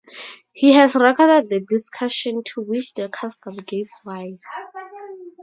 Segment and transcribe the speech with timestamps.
[0.51, 4.43] He has recorded the discussion to which the custom gave rise.